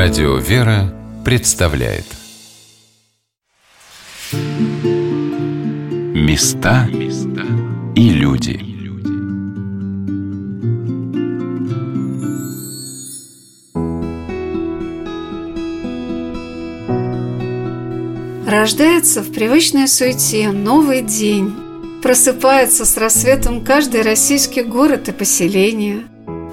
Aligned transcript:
Радио 0.00 0.36
«Вера» 0.36 0.94
представляет 1.24 2.04
Места 6.14 6.88
и 7.96 8.10
люди 8.10 8.60
Рождается 18.48 19.22
в 19.22 19.32
привычной 19.32 19.88
суете 19.88 20.52
новый 20.52 21.02
день. 21.02 21.52
Просыпается 22.04 22.84
с 22.84 22.96
рассветом 22.96 23.64
каждый 23.64 24.02
российский 24.02 24.62
город 24.62 25.08
и 25.08 25.12
поселение. 25.12 26.04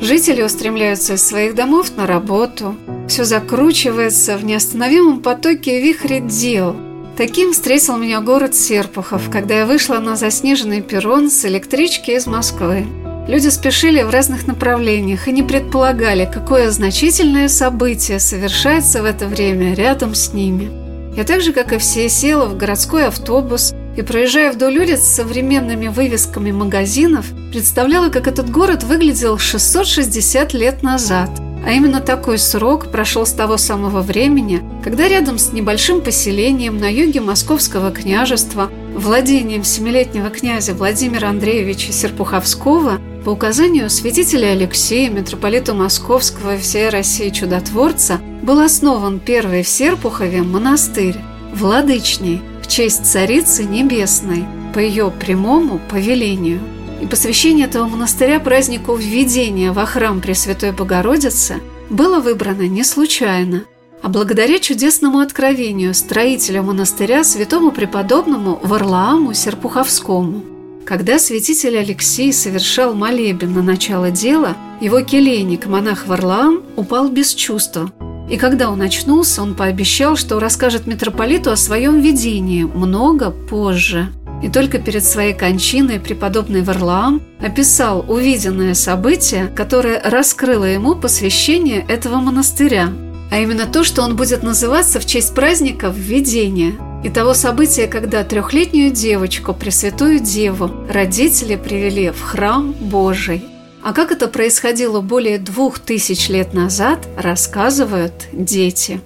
Жители 0.01 0.41
устремляются 0.41 1.13
из 1.13 1.27
своих 1.27 1.53
домов 1.53 1.95
на 1.95 2.07
работу– 2.07 2.75
все 3.07 3.23
закручивается 3.23 4.37
в 4.37 4.45
неостановимом 4.45 5.21
потоке 5.21 5.81
вихре 5.81 6.19
дел. 6.21 6.75
Таким 7.17 7.53
встретил 7.53 7.97
меня 7.97 8.19
город 8.19 8.55
Серпухов, 8.55 9.29
когда 9.29 9.59
я 9.59 9.65
вышла 9.65 9.99
на 9.99 10.15
заснеженный 10.15 10.81
перрон 10.81 11.29
с 11.29 11.45
электрички 11.45 12.11
из 12.11 12.27
Москвы. 12.27 12.85
Люди 13.27 13.47
спешили 13.47 14.03
в 14.03 14.09
разных 14.09 14.47
направлениях 14.47 15.27
и 15.27 15.31
не 15.31 15.41
предполагали, 15.41 16.29
какое 16.31 16.69
значительное 16.71 17.47
событие 17.47 18.19
совершается 18.19 19.01
в 19.01 19.05
это 19.05 19.27
время 19.27 19.73
рядом 19.73 20.13
с 20.13 20.33
ними. 20.33 20.69
Я 21.15 21.23
так 21.23 21.41
же, 21.41 21.53
как 21.53 21.71
и 21.71 21.77
все, 21.77 22.09
села 22.09 22.45
в 22.45 22.57
городской 22.57 23.07
автобус 23.07 23.73
и, 23.95 24.01
проезжая 24.01 24.51
вдоль 24.51 24.77
улиц 24.77 24.99
с 24.99 25.15
современными 25.15 25.87
вывесками 25.87 26.51
магазинов, 26.51 27.25
представляла, 27.51 28.09
как 28.09 28.27
этот 28.27 28.51
город 28.51 28.83
выглядел 28.83 29.37
660 29.37 30.53
лет 30.53 30.83
назад– 30.83 31.29
а 31.63 31.71
именно 31.71 31.99
такой 31.99 32.37
срок 32.37 32.91
прошел 32.91 33.25
с 33.25 33.31
того 33.31 33.57
самого 33.57 34.01
времени, 34.01 34.61
когда 34.83 35.07
рядом 35.07 35.37
с 35.37 35.51
небольшим 35.51 36.01
поселением 36.01 36.77
на 36.77 36.91
юге 36.91 37.21
Московского 37.21 37.91
княжества, 37.91 38.69
владением 38.95 39.63
семилетнего 39.63 40.29
князя 40.29 40.73
Владимира 40.73 41.29
Андреевича 41.29 41.91
Серпуховского, 41.91 42.99
по 43.23 43.31
указанию 43.31 43.89
святителя 43.89 44.51
Алексея, 44.51 45.09
митрополита 45.09 45.73
Московского 45.73 46.55
и 46.55 46.59
всей 46.59 46.89
России 46.89 47.29
чудотворца, 47.29 48.19
был 48.43 48.59
основан 48.59 49.19
первый 49.19 49.63
в 49.63 49.67
Серпухове 49.67 50.43
монастырь, 50.43 51.17
Владычный, 51.53 52.41
в 52.61 52.67
честь 52.67 53.05
Царицы 53.05 53.63
Небесной, 53.63 54.45
по 54.73 54.79
ее 54.79 55.11
прямому 55.11 55.79
повелению– 55.89 56.59
и 57.05 57.07
посвящение 57.07 57.67
этого 57.67 57.87
монастыря 57.87 58.39
празднику 58.39 58.95
введения 58.95 59.71
во 59.71 59.85
храм 59.85 60.21
Пресвятой 60.21 60.71
Богородицы 60.71 61.61
было 61.91 62.19
выбрано 62.19 62.67
не 62.67 62.83
случайно, 62.83 63.65
а 64.01 64.09
благодаря 64.09 64.57
чудесному 64.57 65.19
откровению 65.19 65.93
строителя 65.93 66.63
монастыря 66.63 67.23
святому 67.23 67.71
преподобному 67.71 68.59
Варлааму 68.63 69.35
Серпуховскому. 69.35 70.43
Когда 70.83 71.19
святитель 71.19 71.77
Алексей 71.77 72.33
совершал 72.33 72.95
молебен 72.95 73.53
на 73.53 73.61
начало 73.61 74.09
дела, 74.09 74.55
его 74.81 75.01
келейник, 75.01 75.67
монах 75.67 76.07
Варлаам, 76.07 76.63
упал 76.75 77.09
без 77.09 77.35
чувства. 77.35 77.91
И 78.31 78.37
когда 78.37 78.71
он 78.71 78.81
очнулся, 78.81 79.43
он 79.43 79.53
пообещал, 79.53 80.15
что 80.15 80.39
расскажет 80.39 80.87
митрополиту 80.87 81.51
о 81.51 81.55
своем 81.55 81.99
видении 81.99 82.63
много 82.63 83.29
позже– 83.29 84.11
и 84.43 84.49
только 84.49 84.79
перед 84.79 85.03
своей 85.03 85.33
кончиной 85.33 85.99
преподобный 85.99 86.61
Варлаам 86.61 87.21
описал 87.41 88.05
увиденное 88.07 88.73
событие, 88.73 89.47
которое 89.47 90.01
раскрыло 90.03 90.65
ему 90.65 90.95
посвящение 90.95 91.85
этого 91.87 92.17
монастыря, 92.17 92.89
а 93.31 93.39
именно 93.39 93.65
то, 93.65 93.83
что 93.83 94.01
он 94.03 94.15
будет 94.15 94.43
называться 94.43 94.99
в 94.99 95.05
честь 95.05 95.33
праздника 95.33 95.93
«Введение», 95.95 96.73
и 97.03 97.09
того 97.09 97.35
события, 97.35 97.85
когда 97.85 98.23
трехлетнюю 98.23 98.89
девочку, 98.89 99.53
Пресвятую 99.53 100.19
Деву, 100.19 100.71
родители 100.89 101.55
привели 101.55 102.09
в 102.09 102.19
храм 102.19 102.71
Божий. 102.71 103.45
А 103.83 103.93
как 103.93 104.11
это 104.11 104.27
происходило 104.27 105.01
более 105.01 105.37
двух 105.37 105.77
тысяч 105.77 106.29
лет 106.29 106.55
назад, 106.55 107.07
рассказывают 107.15 108.27
дети. 108.33 109.01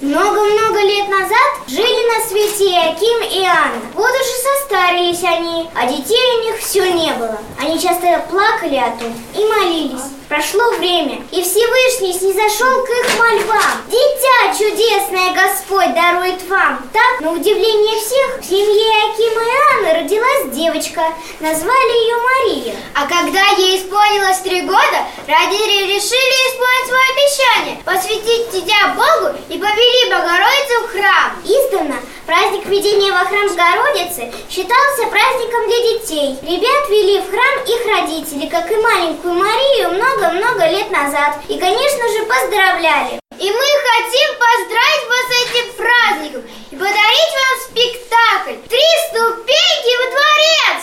Много-много 0.00 0.80
лет 0.82 1.08
назад 1.08 1.66
жили 1.66 2.06
на 2.06 2.24
свете 2.24 2.70
Яким 2.70 3.20
и 3.20 3.44
Анна. 3.44 3.80
Вот 3.94 4.08
уж 4.08 4.26
и 4.28 4.60
состарились 4.60 5.24
они, 5.24 5.68
а 5.74 5.86
детей 5.86 6.38
у 6.38 6.42
них 6.44 6.60
все 6.60 6.92
не 6.92 7.12
было. 7.14 7.36
Они 7.60 7.80
часто 7.80 8.24
плакали 8.30 8.76
о 8.76 8.96
том 8.96 9.12
и 9.34 9.44
молились. 9.44 10.18
Прошло 10.28 10.62
время, 10.72 11.22
и 11.32 11.42
Всевышний 11.42 12.12
снизошел 12.12 12.84
к 12.84 12.90
их 12.90 13.18
мольбам. 13.18 13.82
Дитя 13.88 14.52
чудесное 14.52 15.32
Господь 15.32 15.94
дарует 15.94 16.46
вам. 16.50 16.86
Так, 16.92 17.20
на 17.20 17.32
удивление 17.32 17.98
всех, 17.98 18.38
в 18.38 18.44
семье 18.44 18.92
Акима 19.08 19.40
и 19.40 19.56
Анны 19.72 20.02
родилась 20.02 20.54
девочка. 20.54 21.00
Назвали 21.40 22.02
ее 22.02 22.16
Мария. 22.18 22.76
А 22.94 23.06
когда 23.06 23.40
ей 23.56 23.78
исполнилось 23.78 24.40
три 24.40 24.60
года, 24.60 25.06
родители 25.26 25.94
решили 25.94 26.36
исполнить 26.50 26.88
свое 26.88 27.04
обещание, 27.14 27.82
посвятить 27.86 28.50
дитя 28.52 28.94
Богу 28.94 29.34
и 29.48 29.56
повели 29.88 30.10
Богородицу 30.10 30.76
в 30.84 30.90
храм. 30.90 31.32
Издавна 31.44 31.96
праздник 32.26 32.66
введения 32.66 33.12
во 33.12 33.24
храм 33.24 33.48
Богородицы 33.48 34.32
считался 34.50 35.06
праздником 35.10 35.66
для 35.66 35.80
детей. 35.92 36.36
Ребят 36.42 36.88
вели 36.88 37.20
в 37.20 37.30
храм 37.30 37.64
их 37.66 37.86
родители, 37.86 38.48
как 38.48 38.70
и 38.70 38.76
маленькую 38.76 39.34
Марию, 39.34 39.90
много 39.90 40.08
много-много 40.28 40.68
лет 40.68 40.90
назад. 40.90 41.40
И, 41.48 41.58
конечно 41.58 42.08
же, 42.08 42.26
поздравляли. 42.26 43.20
И 43.38 43.50
мы 43.50 43.68
хотим 43.88 44.28
поздравить 44.44 45.06
вас 45.08 45.24
с 45.28 45.32
этим 45.44 45.66
праздником 45.76 46.42
и 46.70 46.76
подарить 46.76 47.34
вам 47.38 47.56
спектакль 47.70 48.56
«Три 48.68 48.86
ступеньки 49.08 49.92
во 50.00 50.06
дворец». 50.10 50.78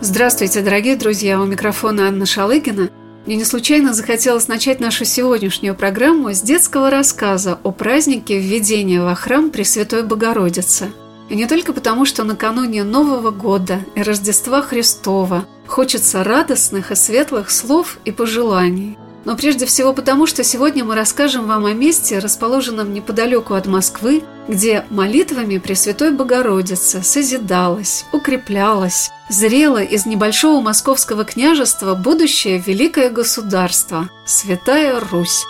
Здравствуйте, 0.00 0.60
дорогие 0.60 0.96
друзья! 0.96 1.40
У 1.40 1.44
микрофона 1.44 2.08
Анна 2.08 2.26
Шалыгина. 2.26 2.90
Мне 3.26 3.36
не 3.36 3.44
случайно 3.44 3.94
захотелось 3.94 4.48
начать 4.48 4.80
нашу 4.80 5.04
сегодняшнюю 5.04 5.74
программу 5.74 6.32
с 6.32 6.40
детского 6.40 6.90
рассказа 6.90 7.58
о 7.62 7.70
празднике 7.70 8.38
введения 8.38 9.02
во 9.02 9.14
храм 9.14 9.50
Пресвятой 9.50 10.02
Богородицы– 10.02 10.90
и 11.32 11.34
не 11.34 11.46
только 11.46 11.72
потому, 11.72 12.04
что 12.04 12.24
накануне 12.24 12.84
Нового 12.84 13.30
года 13.30 13.80
и 13.94 14.02
Рождества 14.02 14.60
Христова 14.60 15.46
хочется 15.66 16.22
радостных 16.22 16.90
и 16.90 16.94
светлых 16.94 17.50
слов 17.50 17.96
и 18.04 18.12
пожеланий, 18.12 18.98
но 19.24 19.36
прежде 19.36 19.66
всего 19.66 19.92
потому, 19.92 20.26
что 20.26 20.42
сегодня 20.42 20.84
мы 20.84 20.94
расскажем 20.94 21.46
вам 21.46 21.66
о 21.66 21.72
месте, 21.72 22.18
расположенном 22.18 22.92
неподалеку 22.92 23.54
от 23.54 23.66
Москвы, 23.66 24.22
где 24.48 24.84
молитвами 24.90 25.58
Пресвятой 25.58 26.10
Богородицы 26.10 27.02
созидалась, 27.02 28.04
укреплялась, 28.12 29.10
зрело 29.28 29.82
из 29.82 30.06
небольшого 30.06 30.60
московского 30.60 31.24
княжества 31.24 31.94
будущее 31.94 32.62
великое 32.64 33.10
государство– 33.10 34.08
Святая 34.26 35.00
Русь. 35.00 35.44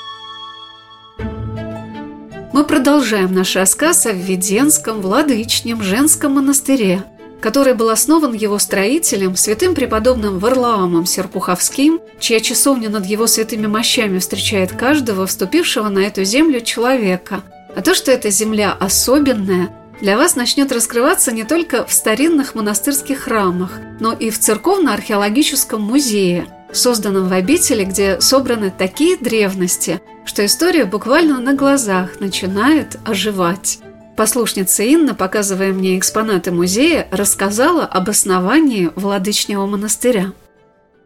Мы 2.52 2.64
продолжаем 2.64 3.32
наш 3.32 3.56
рассказ 3.56 4.04
о 4.04 4.12
Введенском 4.12 5.00
Владычнем 5.00 5.82
женском 5.82 6.32
монастыре, 6.32 7.02
который 7.42 7.74
был 7.74 7.90
основан 7.90 8.32
его 8.32 8.58
строителем, 8.58 9.36
святым 9.36 9.74
преподобным 9.74 10.38
Варлаамом 10.38 11.04
Серпуховским, 11.04 12.00
чья 12.20 12.40
часовня 12.40 12.88
над 12.88 13.04
его 13.04 13.26
святыми 13.26 13.66
мощами 13.66 14.20
встречает 14.20 14.72
каждого, 14.72 15.26
вступившего 15.26 15.88
на 15.88 15.98
эту 15.98 16.22
землю 16.22 16.60
человека. 16.60 17.42
А 17.74 17.82
то, 17.82 17.94
что 17.94 18.12
эта 18.12 18.30
земля 18.30 18.72
особенная, 18.72 19.70
для 20.00 20.16
вас 20.16 20.36
начнет 20.36 20.70
раскрываться 20.72 21.32
не 21.32 21.42
только 21.42 21.84
в 21.84 21.92
старинных 21.92 22.54
монастырских 22.54 23.20
храмах, 23.20 23.72
но 24.00 24.12
и 24.12 24.30
в 24.30 24.38
церковно-археологическом 24.38 25.82
музее– 25.82 26.46
созданном 26.72 27.28
в 27.28 27.32
обители, 27.32 27.84
где 27.84 28.20
собраны 28.20 28.72
такие 28.76 29.16
древности, 29.16 30.00
что 30.24 30.44
история 30.44 30.84
буквально 30.84 31.40
на 31.40 31.54
глазах 31.54 32.20
начинает 32.20 32.98
оживать. 33.04 33.80
Послушница 34.22 34.84
Инна, 34.84 35.16
показывая 35.16 35.72
мне 35.72 35.98
экспонаты 35.98 36.52
музея, 36.52 37.08
рассказала 37.10 37.84
об 37.84 38.08
основании 38.08 38.88
Владычнего 38.94 39.66
монастыря. 39.66 40.30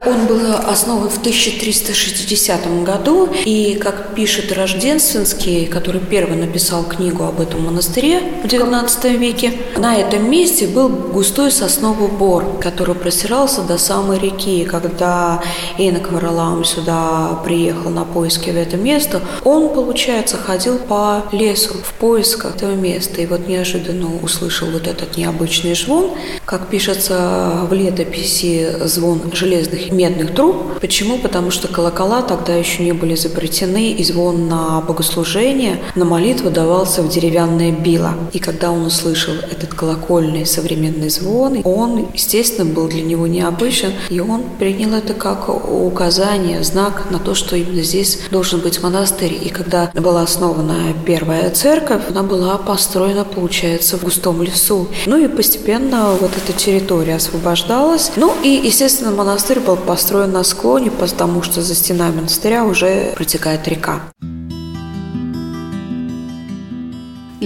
Он 0.04 0.26
был 0.26 0.54
основан 0.68 1.08
в 1.08 1.18
1360 1.18 2.84
году, 2.84 3.28
и, 3.46 3.76
как 3.76 4.14
пишет 4.14 4.52
Рождественский, 4.52 5.66
который 5.66 6.00
первый 6.00 6.36
написал 6.36 6.84
книгу 6.84 7.24
об 7.24 7.40
этом 7.40 7.64
монастыре 7.64 8.20
в 8.42 8.46
XIX 8.46 9.16
веке, 9.16 9.54
на 9.78 9.96
этом 9.96 10.30
месте 10.30 10.66
был 10.66 10.90
густой 10.90 11.50
сосновый 11.50 12.08
бор, 12.08 12.58
который 12.60 12.94
простирался 12.94 13.62
до 13.62 13.78
самой 13.78 14.18
реки. 14.18 14.64
Когда 14.64 15.42
Инок 15.78 16.12
Варалам 16.12 16.64
сюда 16.64 17.40
приехал 17.42 17.90
на 17.90 18.04
поиски 18.04 18.50
в 18.50 18.56
это 18.56 18.76
место, 18.76 19.22
он, 19.44 19.70
получается, 19.70 20.36
ходил 20.36 20.78
по 20.78 21.24
лесу 21.32 21.74
в 21.82 21.94
поисках 21.94 22.56
этого 22.56 22.74
места, 22.74 23.22
и 23.22 23.26
вот 23.26 23.48
неожиданно 23.48 24.08
услышал 24.22 24.68
вот 24.70 24.86
этот 24.86 25.16
необычный 25.16 25.74
звон, 25.74 26.10
как 26.44 26.68
пишется 26.68 27.66
в 27.68 27.72
летописи 27.72 28.76
звон 28.84 29.22
железных 29.32 29.85
медных 29.92 30.34
труб. 30.34 30.80
Почему? 30.80 31.18
Потому 31.18 31.50
что 31.50 31.68
колокола 31.68 32.22
тогда 32.22 32.54
еще 32.54 32.82
не 32.82 32.92
были 32.92 33.14
изобретены, 33.14 33.92
и 33.92 34.04
звон 34.04 34.48
на 34.48 34.80
богослужение, 34.80 35.80
на 35.94 36.04
молитву 36.04 36.50
давался 36.50 37.02
в 37.02 37.08
деревянное 37.08 37.72
било. 37.72 38.14
И 38.32 38.38
когда 38.38 38.70
он 38.70 38.84
услышал 38.86 39.34
этот 39.34 39.74
колокольный 39.74 40.46
современный 40.46 41.10
звон, 41.10 41.60
он, 41.64 42.08
естественно, 42.14 42.70
был 42.70 42.88
для 42.88 43.02
него 43.02 43.26
необычен, 43.26 43.92
и 44.10 44.20
он 44.20 44.44
принял 44.58 44.94
это 44.94 45.14
как 45.14 45.48
указание, 45.48 46.62
знак 46.62 47.10
на 47.10 47.18
то, 47.18 47.34
что 47.34 47.56
именно 47.56 47.82
здесь 47.82 48.20
должен 48.30 48.60
быть 48.60 48.82
монастырь. 48.82 49.38
И 49.42 49.48
когда 49.48 49.90
была 49.94 50.22
основана 50.22 50.94
первая 51.04 51.50
церковь, 51.50 52.02
она 52.08 52.22
была 52.22 52.56
построена, 52.58 53.24
получается, 53.24 53.98
в 53.98 54.04
густом 54.04 54.42
лесу. 54.42 54.88
Ну 55.06 55.16
и 55.16 55.28
постепенно 55.28 56.12
вот 56.20 56.30
эта 56.36 56.52
территория 56.56 57.16
освобождалась. 57.16 58.12
Ну 58.16 58.34
и, 58.42 58.48
естественно, 58.48 59.10
монастырь 59.10 59.60
был 59.60 59.75
построен 59.76 60.32
на 60.32 60.44
склоне, 60.44 60.90
потому 60.90 61.42
что 61.42 61.62
за 61.62 61.74
стенами 61.74 62.16
монастыря 62.16 62.64
уже 62.64 63.12
протекает 63.16 63.66
река. 63.68 64.00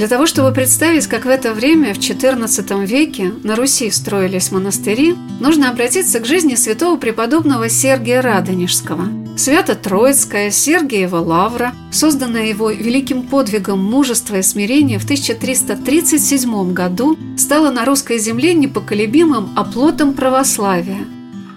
Для 0.00 0.08
того, 0.08 0.24
чтобы 0.24 0.52
представить, 0.52 1.08
как 1.08 1.26
в 1.26 1.28
это 1.28 1.52
время, 1.52 1.92
в 1.92 1.98
XIV 1.98 2.86
веке, 2.86 3.32
на 3.42 3.54
Руси 3.54 3.90
строились 3.90 4.50
монастыри, 4.50 5.14
нужно 5.40 5.68
обратиться 5.68 6.20
к 6.20 6.24
жизни 6.24 6.54
святого 6.54 6.96
преподобного 6.96 7.68
Сергия 7.68 8.22
Радонежского. 8.22 9.08
Свято-Троицкая 9.36 10.50
Сергиева 10.50 11.16
лавра, 11.16 11.74
созданная 11.92 12.46
его 12.46 12.70
великим 12.70 13.24
подвигом 13.24 13.84
мужества 13.84 14.36
и 14.36 14.42
смирения 14.42 14.98
в 14.98 15.04
1337 15.04 16.72
году, 16.72 17.18
стала 17.36 17.70
на 17.70 17.84
русской 17.84 18.18
земле 18.18 18.54
непоколебимым 18.54 19.50
оплотом 19.54 20.14
православия. 20.14 21.04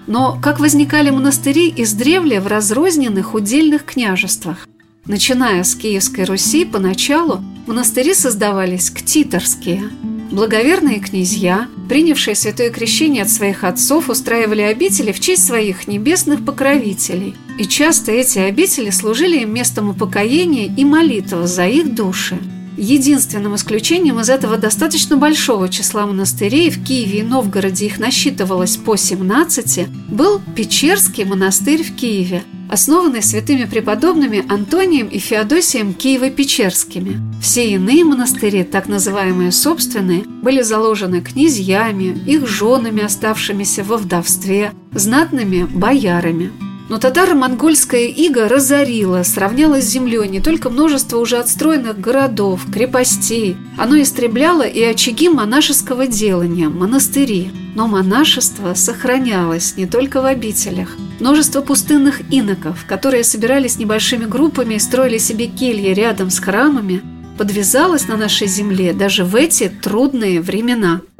Но 0.07 0.37
как 0.41 0.59
возникали 0.59 1.09
монастыри 1.09 1.73
издревле 1.77 2.41
в 2.41 2.47
разрозненных 2.47 3.33
удельных 3.33 3.85
княжествах? 3.85 4.67
Начиная 5.05 5.63
с 5.63 5.75
Киевской 5.75 6.25
Руси, 6.25 6.65
поначалу 6.65 7.41
монастыри 7.67 8.13
создавались 8.13 8.89
ктиторские. 8.89 9.89
Благоверные 10.31 10.99
князья, 10.99 11.67
принявшие 11.89 12.35
святое 12.35 12.71
крещение 12.71 13.23
от 13.23 13.29
своих 13.29 13.63
отцов, 13.63 14.09
устраивали 14.09 14.61
обители 14.61 15.11
в 15.11 15.19
честь 15.19 15.45
своих 15.45 15.87
небесных 15.87 16.43
покровителей. 16.43 17.35
И 17.59 17.65
часто 17.65 18.11
эти 18.11 18.39
обители 18.39 18.89
служили 18.89 19.41
им 19.41 19.53
местом 19.53 19.89
упокоения 19.89 20.73
и 20.75 20.83
молитвы 20.85 21.45
за 21.45 21.67
их 21.67 21.93
души. 21.93 22.39
Единственным 22.77 23.55
исключением 23.55 24.19
из 24.19 24.29
этого 24.29 24.57
достаточно 24.57 25.15
большого 25.15 25.69
числа 25.69 26.07
монастырей 26.07 26.71
в 26.71 26.83
Киеве 26.83 27.19
и 27.19 27.23
Новгороде 27.23 27.85
их 27.85 27.99
насчитывалось 27.99 28.77
по 28.77 28.95
17, 28.95 29.87
был 30.09 30.41
Печерский 30.55 31.23
монастырь 31.23 31.83
в 31.83 31.95
Киеве, 31.95 32.43
основанный 32.69 33.21
святыми 33.21 33.65
преподобными 33.65 34.43
Антонием 34.51 35.07
и 35.07 35.19
Феодосием 35.19 35.91
Киево-Печерскими. 35.91 37.19
Все 37.41 37.69
иные 37.69 38.03
монастыри, 38.03 38.63
так 38.63 38.87
называемые 38.87 39.51
собственные, 39.51 40.23
были 40.23 40.63
заложены 40.63 41.21
князьями, 41.21 42.17
их 42.25 42.47
женами, 42.47 43.03
оставшимися 43.03 43.83
во 43.83 43.97
вдовстве, 43.97 44.71
знатными 44.93 45.63
боярами. 45.63 46.51
Но 46.89 46.97
татаро-монгольская 46.97 48.07
ига 48.07 48.49
разорила, 48.49 49.23
сравняла 49.23 49.81
с 49.81 49.85
землей 49.85 50.27
не 50.27 50.41
только 50.41 50.69
множество 50.69 51.17
уже 51.17 51.37
отстроенных 51.37 51.99
городов, 51.99 52.61
крепостей, 52.71 53.55
оно 53.77 54.01
истребляло 54.01 54.63
и 54.63 54.83
очаги 54.83 55.29
монашеского 55.29 56.07
делания, 56.07 56.67
монастыри. 56.67 57.51
Но 57.75 57.87
монашество 57.87 58.73
сохранялось 58.73 59.75
не 59.77 59.87
только 59.87 60.21
в 60.21 60.25
обителях. 60.25 60.89
Множество 61.19 61.61
пустынных 61.61 62.21
иноков, 62.31 62.85
которые 62.85 63.23
собирались 63.23 63.79
небольшими 63.79 64.25
группами 64.25 64.75
и 64.75 64.79
строили 64.79 65.17
себе 65.17 65.47
кельи 65.47 65.93
рядом 65.93 66.29
с 66.29 66.39
храмами, 66.39 67.01
подвязалось 67.37 68.07
на 68.07 68.17
нашей 68.17 68.47
земле 68.47 68.93
даже 68.93 69.23
в 69.23 69.35
эти 69.35 69.69
трудные 69.69 70.41
времена– 70.41 71.01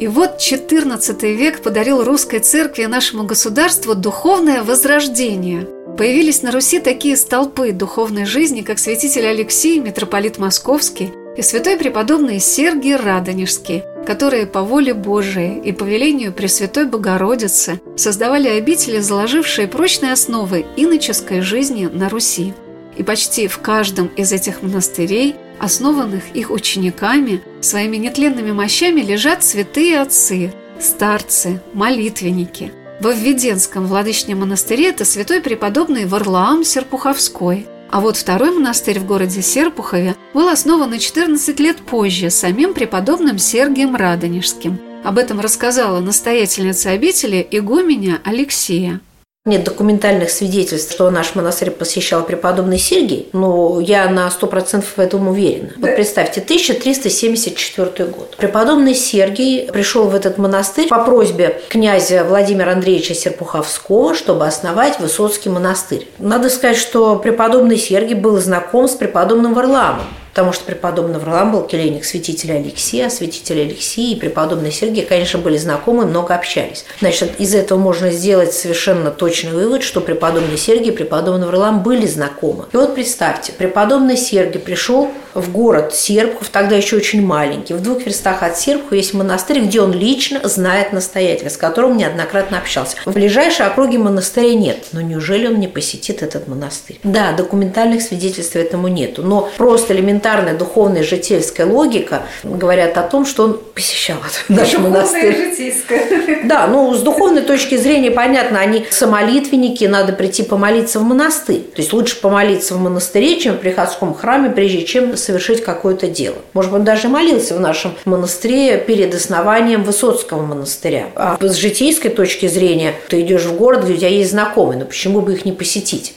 и 0.00 0.08
вот 0.08 0.38
XIV 0.38 1.34
век 1.34 1.62
подарил 1.62 2.02
русской 2.02 2.40
церкви 2.40 2.82
и 2.82 2.86
нашему 2.86 3.24
государству 3.24 3.94
духовное 3.94 4.62
возрождение. 4.62 5.68
Появились 5.98 6.42
на 6.42 6.50
Руси 6.50 6.80
такие 6.80 7.18
столпы 7.18 7.72
духовной 7.72 8.24
жизни, 8.24 8.62
как 8.62 8.78
святитель 8.78 9.26
Алексей, 9.26 9.78
митрополит 9.78 10.38
Московский 10.38 11.12
и 11.36 11.42
святой 11.42 11.76
преподобный 11.76 12.40
Сергий 12.40 12.96
Радонежский, 12.96 13.82
которые 14.06 14.46
по 14.46 14.62
воле 14.62 14.94
Божией 14.94 15.60
и 15.60 15.72
по 15.72 15.84
велению 15.84 16.32
Пресвятой 16.32 16.86
Богородицы 16.86 17.80
создавали 17.96 18.48
обители, 18.48 19.00
заложившие 19.00 19.68
прочные 19.68 20.14
основы 20.14 20.64
иноческой 20.76 21.42
жизни 21.42 21.90
на 21.92 22.08
Руси. 22.08 22.54
И 22.96 23.02
почти 23.02 23.48
в 23.48 23.58
каждом 23.58 24.06
из 24.16 24.32
этих 24.32 24.62
монастырей– 24.62 25.36
основанных 25.60 26.34
их 26.34 26.50
учениками, 26.50 27.42
своими 27.60 27.96
нетленными 27.96 28.52
мощами 28.52 29.00
лежат 29.00 29.42
святые 29.44 30.00
отцы, 30.00 30.52
старцы, 30.80 31.60
молитвенники. 31.72 32.72
Во 33.00 33.12
Введенском 33.12 33.86
владычном 33.86 34.40
монастыре 34.40 34.90
это 34.90 35.04
святой 35.04 35.40
преподобный 35.40 36.06
Варлаам 36.06 36.64
Серпуховской. 36.64 37.66
А 37.90 38.00
вот 38.00 38.16
второй 38.16 38.52
монастырь 38.52 39.00
в 39.00 39.06
городе 39.06 39.42
Серпухове 39.42 40.14
был 40.32 40.48
основан 40.48 40.90
на 40.90 40.98
14 40.98 41.58
лет 41.60 41.78
позже 41.78 42.30
самим 42.30 42.74
преподобным 42.74 43.38
Сергием 43.38 43.96
Радонежским. 43.96 44.78
Об 45.02 45.18
этом 45.18 45.40
рассказала 45.40 46.00
настоятельница 46.00 46.90
обители 46.90 47.46
игуменя 47.50 48.20
Алексея. 48.22 49.00
Нет 49.46 49.64
документальных 49.64 50.28
свидетельств, 50.28 50.92
что 50.92 51.10
наш 51.10 51.34
монастырь 51.34 51.70
посещал 51.70 52.24
преподобный 52.24 52.76
Сергий, 52.76 53.30
но 53.32 53.80
я 53.80 54.10
на 54.10 54.30
сто 54.30 54.46
процентов 54.46 54.90
в 54.96 55.00
этом 55.00 55.28
уверена. 55.28 55.70
Вот 55.78 55.96
представьте, 55.96 56.42
1374 56.42 58.06
год. 58.10 58.36
Преподобный 58.36 58.94
Сергий 58.94 59.66
пришел 59.72 60.08
в 60.08 60.14
этот 60.14 60.36
монастырь 60.36 60.88
по 60.88 61.02
просьбе 61.04 61.58
князя 61.70 62.24
Владимира 62.24 62.72
Андреевича 62.72 63.14
Серпуховского, 63.14 64.14
чтобы 64.14 64.46
основать 64.46 65.00
Высоцкий 65.00 65.48
монастырь. 65.48 66.06
Надо 66.18 66.50
сказать, 66.50 66.76
что 66.76 67.16
преподобный 67.16 67.78
Сергий 67.78 68.16
был 68.16 68.38
знаком 68.40 68.88
с 68.88 68.92
преподобным 68.92 69.54
Варламом 69.54 70.04
потому 70.30 70.52
что 70.52 70.64
преподобный 70.64 71.18
Варлам 71.18 71.52
был 71.52 71.62
келейник 71.62 72.04
святителя 72.04 72.54
Алексея, 72.54 73.06
а 73.06 73.10
святитель 73.10 73.60
Алексей 73.60 74.14
и 74.14 74.16
преподобный 74.16 74.72
Сергий, 74.72 75.04
конечно, 75.04 75.38
были 75.38 75.56
знакомы, 75.56 76.06
много 76.06 76.34
общались. 76.34 76.84
Значит, 77.00 77.32
из 77.38 77.54
этого 77.54 77.78
можно 77.78 78.10
сделать 78.10 78.52
совершенно 78.52 79.10
точный 79.10 79.52
вывод, 79.52 79.82
что 79.82 80.00
преподобный 80.00 80.56
Сергий 80.56 80.88
и 80.88 80.96
преподобный 80.96 81.46
Варлам 81.46 81.82
были 81.82 82.06
знакомы. 82.06 82.66
И 82.72 82.76
вот 82.76 82.94
представьте, 82.94 83.52
преподобный 83.52 84.16
Сергий 84.16 84.60
пришел 84.60 85.10
в 85.34 85.52
город 85.52 85.94
Серпухов, 85.94 86.48
тогда 86.48 86.76
еще 86.76 86.96
очень 86.96 87.24
маленький. 87.24 87.74
В 87.74 87.82
двух 87.82 88.04
верстах 88.04 88.42
от 88.42 88.58
Серпухова 88.58 88.94
есть 88.94 89.14
монастырь, 89.14 89.60
где 89.60 89.80
он 89.80 89.92
лично 89.92 90.40
знает 90.48 90.92
настоятеля, 90.92 91.50
с 91.50 91.56
которым 91.56 91.96
неоднократно 91.96 92.58
общался. 92.58 92.96
В 93.04 93.12
ближайшей 93.12 93.66
округе 93.66 93.98
монастыря 93.98 94.54
нет, 94.54 94.86
но 94.92 95.00
неужели 95.00 95.46
он 95.46 95.60
не 95.60 95.68
посетит 95.68 96.22
этот 96.22 96.48
монастырь? 96.48 96.98
Да, 97.04 97.32
документальных 97.32 98.02
свидетельств 98.02 98.56
этому 98.56 98.88
нету, 98.88 99.22
но 99.22 99.48
просто 99.56 99.94
элементарная 100.20 100.54
духовная 100.54 101.02
житейская 101.02 101.66
логика 101.66 102.22
говорят 102.44 102.96
о 102.98 103.02
том, 103.02 103.24
что 103.24 103.44
он 103.44 103.60
посещал 103.74 104.18
наш 104.48 104.76
монастырь. 104.78 105.50
житейская. 105.50 106.44
Да, 106.44 106.66
ну 106.66 106.94
с 106.94 107.00
духовной 107.00 107.42
точки 107.42 107.76
зрения 107.76 108.10
понятно, 108.10 108.60
они 108.60 108.86
самолитвенники, 108.90 109.84
надо 109.84 110.12
прийти 110.12 110.42
помолиться 110.42 110.98
в 110.98 111.04
монастырь. 111.04 111.62
То 111.62 111.80
есть 111.80 111.92
лучше 111.92 112.20
помолиться 112.20 112.74
в 112.74 112.80
монастыре, 112.80 113.38
чем 113.40 113.54
в 113.54 113.58
приходском 113.58 114.14
храме, 114.14 114.50
прежде 114.50 114.82
чем 114.82 115.16
совершить 115.16 115.64
какое-то 115.64 116.06
дело. 116.06 116.36
Может 116.52 116.70
быть, 116.70 116.80
он 116.80 116.84
даже 116.84 117.08
молился 117.08 117.54
в 117.54 117.60
нашем 117.60 117.94
монастыре 118.04 118.78
перед 118.78 119.14
основанием 119.14 119.84
Высоцкого 119.84 120.42
монастыря. 120.42 121.06
А 121.14 121.38
с 121.40 121.54
житейской 121.54 122.10
точки 122.10 122.46
зрения 122.46 122.94
ты 123.08 123.22
идешь 123.22 123.44
в 123.44 123.56
город, 123.56 123.84
где 123.84 123.94
у 123.94 123.96
тебя 123.96 124.08
есть 124.08 124.30
знакомые, 124.30 124.78
но 124.78 124.84
почему 124.84 125.20
бы 125.20 125.32
их 125.32 125.44
не 125.44 125.52
посетить? 125.52 126.14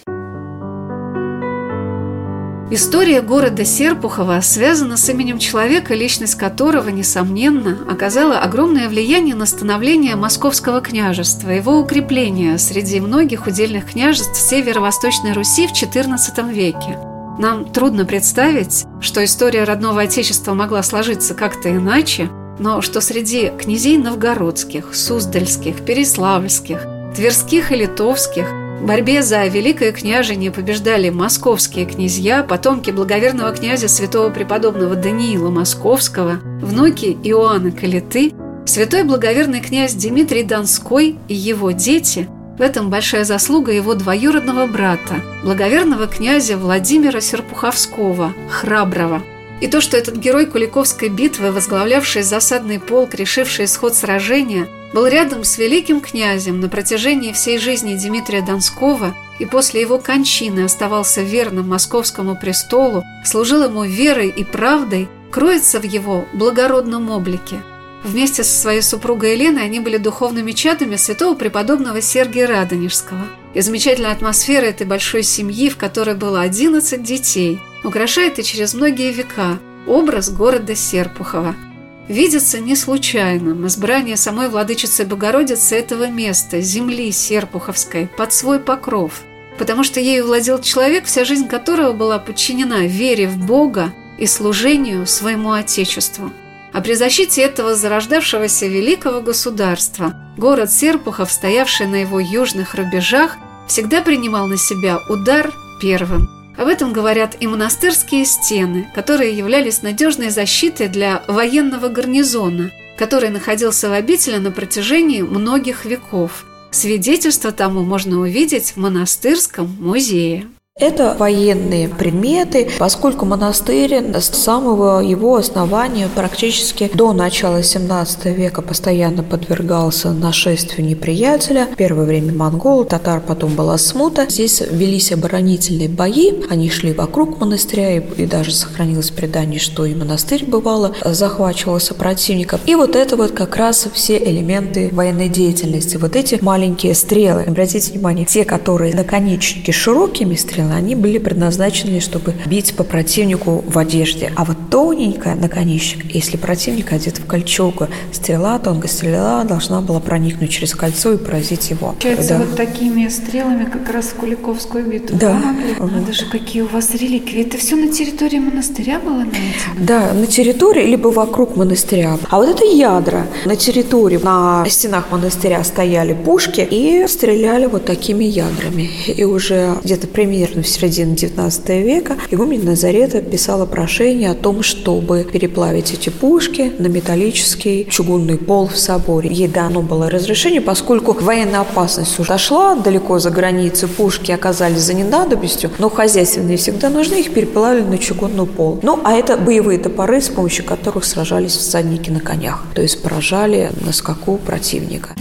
История 2.75 3.21
города 3.21 3.63
Серпухова 3.65 4.41
связана 4.41 4.97
с 4.97 5.07
именем 5.07 5.37
человека, 5.37 5.93
личность 5.93 6.33
которого, 6.33 6.89
несомненно, 6.89 7.77
оказала 7.87 8.39
огромное 8.39 8.89
влияние 8.89 9.35
на 9.35 9.45
становление 9.45 10.15
Московского 10.15 10.81
княжества, 10.81 11.51
его 11.51 11.77
укрепление 11.77 12.57
среди 12.57 12.99
многих 12.99 13.45
удельных 13.45 13.91
княжеств 13.91 14.35
Северо-Восточной 14.37 15.33
Руси 15.33 15.67
в 15.67 15.71
XIV 15.71 16.51
веке. 16.51 16.97
Нам 17.37 17.65
трудно 17.65 18.05
представить, 18.05 18.85
что 19.01 19.23
история 19.23 19.65
родного 19.65 20.01
Отечества 20.01 20.55
могла 20.55 20.81
сложиться 20.81 21.35
как-то 21.35 21.69
иначе, 21.69 22.31
но 22.57 22.81
что 22.81 23.01
среди 23.01 23.51
князей 23.51 23.99
новгородских, 23.99 24.95
суздальских, 24.95 25.85
переславльских, 25.85 26.87
тверских 27.15 27.71
и 27.71 27.75
литовских 27.75 28.62
в 28.83 28.85
борьбе 28.85 29.23
за 29.23 29.47
великое 29.47 29.93
княжение 29.93 30.51
побеждали 30.51 31.09
московские 31.09 31.85
князья, 31.85 32.43
потомки 32.43 32.91
благоверного 32.91 33.55
князя 33.55 33.87
святого 33.87 34.29
преподобного 34.29 34.95
Даниила 34.95 35.49
Московского, 35.49 36.41
внуки 36.61 37.17
Иоанна 37.23 37.71
Калиты, 37.71 38.33
Святой 38.65 39.03
благоверный 39.03 39.61
князь 39.61 39.93
Дмитрий 39.93 40.43
Донской 40.43 41.17
и 41.29 41.33
его 41.33 41.71
дети– 41.71 42.27
в 42.57 42.61
этом 42.61 42.91
большая 42.91 43.23
заслуга 43.23 43.71
его 43.71 43.95
двоюродного 43.95 44.67
брата, 44.67 45.15
благоверного 45.43 46.05
князя 46.05 46.55
Владимира 46.55 47.19
Серпуховского, 47.19 48.31
храброго. 48.49 49.23
И 49.61 49.67
то, 49.67 49.81
что 49.81 49.97
этот 49.97 50.17
герой 50.17 50.45
Куликовской 50.45 51.09
битвы, 51.09 51.51
возглавлявший 51.51 52.23
засадный 52.23 52.79
полк, 52.79 53.13
решивший 53.15 53.65
исход 53.65 53.95
сражения, 53.95 54.67
был 54.93 55.07
рядом 55.07 55.43
с 55.43 55.57
великим 55.57 56.01
князем 56.01 56.59
на 56.59 56.69
протяжении 56.69 57.31
всей 57.33 57.57
жизни 57.57 57.95
Дмитрия 57.95 58.41
Донского 58.41 59.15
и 59.39 59.45
после 59.45 59.81
его 59.81 59.97
кончины 59.97 60.65
оставался 60.65 61.21
верным 61.21 61.69
московскому 61.69 62.35
престолу, 62.35 63.03
служил 63.25 63.63
ему 63.63 63.83
верой 63.83 64.29
и 64.29 64.43
правдой, 64.43 65.09
кроется 65.31 65.79
в 65.79 65.83
его 65.83 66.25
благородном 66.33 67.09
облике. 67.09 67.63
Вместе 68.03 68.43
со 68.43 68.59
своей 68.59 68.81
супругой 68.81 69.33
Еленой 69.33 69.63
они 69.63 69.79
были 69.79 69.97
духовными 69.97 70.51
чадами 70.51 70.97
святого 70.97 71.35
преподобного 71.35 72.01
Сергия 72.01 72.47
Радонежского. 72.47 73.25
И 73.53 73.61
замечательная 73.61 74.11
атмосфера 74.11 74.65
этой 74.65 74.85
большой 74.85 75.23
семьи, 75.23 75.69
в 75.69 75.77
которой 75.77 76.15
было 76.15 76.41
11 76.41 77.01
детей, 77.01 77.59
украшает 77.83 78.39
и 78.39 78.43
через 78.43 78.73
многие 78.73 79.11
века 79.11 79.59
образ 79.87 80.29
города 80.29 80.75
Серпухова– 80.75 81.55
видится 82.07 82.59
не 82.59 82.75
случайным 82.75 83.65
избрание 83.67 84.17
самой 84.17 84.49
владычицы 84.49 85.05
Богородицы 85.05 85.75
этого 85.75 86.07
места, 86.07 86.61
земли 86.61 87.11
Серпуховской, 87.11 88.07
под 88.07 88.33
свой 88.33 88.59
покров, 88.59 89.21
потому 89.57 89.83
что 89.83 89.99
ею 89.99 90.25
владел 90.25 90.59
человек, 90.61 91.05
вся 91.05 91.25
жизнь 91.25 91.47
которого 91.47 91.93
была 91.93 92.19
подчинена 92.19 92.85
вере 92.85 93.27
в 93.27 93.37
Бога 93.37 93.93
и 94.17 94.25
служению 94.25 95.07
своему 95.07 95.51
Отечеству. 95.51 96.31
А 96.73 96.81
при 96.81 96.93
защите 96.95 97.41
этого 97.41 97.75
зарождавшегося 97.75 98.67
великого 98.67 99.21
государства 99.21 100.13
город 100.37 100.71
Серпухов, 100.71 101.31
стоявший 101.31 101.87
на 101.87 101.97
его 101.97 102.19
южных 102.19 102.75
рубежах, 102.75 103.37
всегда 103.67 104.01
принимал 104.01 104.47
на 104.47 104.57
себя 104.57 104.99
удар 105.09 105.53
первым– 105.79 106.29
об 106.57 106.67
этом 106.67 106.93
говорят 106.93 107.35
и 107.39 107.47
монастырские 107.47 108.25
стены, 108.25 108.87
которые 108.93 109.35
являлись 109.35 109.81
надежной 109.81 110.29
защитой 110.29 110.87
для 110.87 111.23
военного 111.27 111.87
гарнизона, 111.89 112.71
который 112.97 113.29
находился 113.29 113.89
в 113.89 113.93
обители 113.93 114.37
на 114.37 114.51
протяжении 114.51 115.21
многих 115.21 115.85
веков. 115.85 116.45
Свидетельство 116.69 117.51
тому 117.51 117.83
можно 117.83 118.19
увидеть 118.19 118.71
в 118.71 118.77
монастырском 118.77 119.75
музее. 119.79 120.47
Это 120.79 121.15
военные 121.19 121.87
предметы, 121.87 122.67
поскольку 122.79 123.25
монастырь 123.25 123.93
с 124.19 124.25
самого 124.29 125.01
его 125.01 125.35
основания 125.35 126.09
практически 126.15 126.89
до 126.91 127.13
начала 127.13 127.61
17 127.61 128.25
века 128.35 128.63
постоянно 128.63 129.21
подвергался 129.21 130.11
нашествию 130.13 130.87
неприятеля. 130.87 131.67
В 131.71 131.75
первое 131.75 132.05
время 132.05 132.33
монгол, 132.33 132.85
татар, 132.85 133.21
потом 133.21 133.53
была 133.53 133.77
смута. 133.77 134.25
Здесь 134.27 134.63
велись 134.67 135.11
оборонительные 135.11 135.89
бои, 135.89 136.31
они 136.49 136.71
шли 136.71 136.91
вокруг 136.91 137.39
монастыря, 137.39 137.97
и, 137.97 138.23
и 138.23 138.25
даже 138.25 138.51
сохранилось 138.51 139.11
предание, 139.11 139.59
что 139.59 139.85
и 139.85 139.93
монастырь 139.93 140.43
бывало 140.43 140.95
захвачивался 141.05 141.93
противником. 141.93 142.59
И 142.65 142.73
вот 142.73 142.95
это 142.95 143.15
вот 143.15 143.29
как 143.33 143.57
раз 143.57 143.87
все 143.93 144.17
элементы 144.17 144.89
военной 144.91 145.29
деятельности. 145.29 145.97
Вот 145.97 146.15
эти 146.15 146.39
маленькие 146.41 146.95
стрелы, 146.95 147.43
обратите 147.43 147.91
внимание, 147.91 148.25
те, 148.25 148.43
которые 148.43 148.95
наконечники 148.95 149.69
широкими 149.69 150.33
стрелами, 150.33 150.62
выстрела, 150.63 150.75
они 150.75 150.95
были 150.95 151.17
предназначены, 151.17 151.99
чтобы 151.99 152.33
бить 152.45 152.75
по 152.75 152.83
противнику 152.83 153.63
в 153.67 153.77
одежде. 153.77 154.31
А 154.35 154.45
вот 154.45 154.57
тоненькая 154.69 155.35
наконечник, 155.35 156.13
если 156.13 156.37
противник 156.37 156.91
одет 156.91 157.19
в 157.19 157.25
кольчугу, 157.25 157.87
стрела, 158.11 158.59
тонкая 158.59 158.89
стрела 158.89 159.43
должна 159.43 159.81
была 159.81 159.99
проникнуть 159.99 160.51
через 160.51 160.75
кольцо 160.75 161.13
и 161.13 161.17
поразить 161.17 161.69
его. 161.69 161.89
Получается, 161.89 162.35
да. 162.35 162.39
вот 162.39 162.55
такими 162.55 163.07
стрелами 163.07 163.65
как 163.65 163.89
раз 163.89 164.07
в 164.07 164.15
Куликовскую 164.15 164.85
битву 164.85 165.17
да. 165.17 165.33
помогли? 165.33 165.73
Угу. 165.79 165.87
Надо 165.87 166.13
же, 166.13 166.25
какие 166.25 166.61
у 166.61 166.67
вас 166.67 166.93
реликвии. 166.93 167.41
Это 167.41 167.57
все 167.57 167.75
на 167.75 167.91
территории 167.91 168.39
монастыря 168.39 168.99
было 168.99 169.19
на 169.19 169.29
этим? 169.29 169.85
Да, 169.85 170.13
на 170.13 170.25
территории, 170.25 170.85
либо 170.85 171.07
вокруг 171.09 171.55
монастыря. 171.55 172.17
А 172.29 172.37
вот 172.37 172.49
это 172.49 172.65
ядра. 172.65 173.27
На 173.45 173.55
территории, 173.55 174.17
на 174.17 174.65
стенах 174.69 175.11
монастыря 175.11 175.63
стояли 175.63 176.13
пушки 176.13 176.67
и 176.69 177.05
стреляли 177.07 177.65
вот 177.65 177.85
такими 177.85 178.23
ядрами. 178.23 178.89
И 179.07 179.23
уже 179.23 179.75
где-то 179.83 180.07
примерно 180.07 180.52
примерно 180.53 180.63
в 180.63 180.67
середине 180.67 181.15
XIX 181.15 181.83
века, 181.83 182.17
игумен 182.31 182.65
Назарета 182.65 183.21
писала 183.21 183.65
прошение 183.65 184.31
о 184.31 184.35
том, 184.35 184.61
чтобы 184.63 185.23
переплавить 185.23 185.93
эти 185.93 186.09
пушки 186.09 186.71
на 186.79 186.87
металлический 186.87 187.87
чугунный 187.89 188.37
пол 188.37 188.67
в 188.67 188.77
соборе. 188.77 189.29
Ей 189.31 189.47
дано 189.47 189.81
было 189.81 190.09
разрешение, 190.09 190.61
поскольку 190.61 191.13
военная 191.13 191.61
опасность 191.61 192.19
уже 192.19 192.29
дошла 192.29 192.75
далеко 192.75 193.19
за 193.19 193.29
границы, 193.29 193.87
пушки 193.87 194.31
оказались 194.31 194.81
за 194.81 194.93
ненадобностью, 194.93 195.69
но 195.79 195.89
хозяйственные 195.89 196.57
всегда 196.57 196.89
нужны, 196.89 197.19
их 197.19 197.33
переплавили 197.33 197.83
на 197.83 197.97
чугунный 197.97 198.45
пол. 198.45 198.79
Ну, 198.81 198.99
а 199.03 199.13
это 199.13 199.37
боевые 199.37 199.79
топоры, 199.79 200.21
с 200.21 200.29
помощью 200.29 200.65
которых 200.65 201.05
сражались 201.05 201.55
всадники 201.55 202.09
на 202.09 202.19
конях, 202.19 202.63
то 202.73 202.81
есть 202.81 203.01
поражали 203.01 203.71
на 203.85 203.93
скаку 203.93 204.37
противника. 204.37 205.15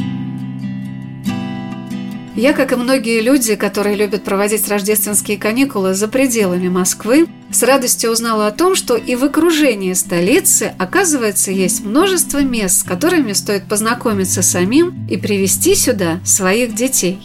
Я, 2.34 2.54
как 2.54 2.72
и 2.72 2.76
многие 2.76 3.20
люди, 3.20 3.56
которые 3.56 3.94
любят 3.94 4.24
проводить 4.24 4.66
рождественские 4.66 5.36
каникулы 5.36 5.92
за 5.92 6.08
пределами 6.08 6.68
Москвы, 6.68 7.28
с 7.50 7.62
радостью 7.62 8.10
узнала 8.10 8.46
о 8.46 8.52
том, 8.52 8.74
что 8.74 8.96
и 8.96 9.16
в 9.16 9.24
окружении 9.24 9.92
столицы, 9.92 10.72
оказывается, 10.78 11.50
есть 11.50 11.84
множество 11.84 12.38
мест, 12.38 12.78
с 12.78 12.82
которыми 12.84 13.34
стоит 13.34 13.64
познакомиться 13.68 14.40
самим 14.40 15.06
и 15.10 15.18
привести 15.18 15.74
сюда 15.74 16.20
своих 16.24 16.74
детей. 16.74 17.18